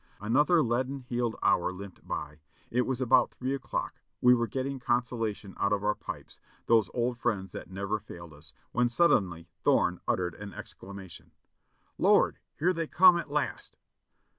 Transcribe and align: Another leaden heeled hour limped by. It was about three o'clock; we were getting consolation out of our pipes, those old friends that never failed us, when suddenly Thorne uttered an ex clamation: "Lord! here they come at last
Another 0.19 0.63
leaden 0.63 1.01
heeled 1.01 1.35
hour 1.43 1.71
limped 1.71 2.07
by. 2.07 2.39
It 2.71 2.87
was 2.87 3.01
about 3.01 3.29
three 3.35 3.53
o'clock; 3.53 4.01
we 4.19 4.33
were 4.33 4.47
getting 4.47 4.79
consolation 4.79 5.53
out 5.59 5.71
of 5.71 5.83
our 5.83 5.93
pipes, 5.93 6.39
those 6.65 6.89
old 6.91 7.19
friends 7.19 7.51
that 7.51 7.69
never 7.69 7.99
failed 7.99 8.33
us, 8.33 8.51
when 8.71 8.89
suddenly 8.89 9.47
Thorne 9.63 9.99
uttered 10.07 10.33
an 10.33 10.55
ex 10.55 10.73
clamation: 10.73 11.29
"Lord! 11.99 12.39
here 12.57 12.73
they 12.73 12.87
come 12.87 13.19
at 13.19 13.29
last 13.29 13.77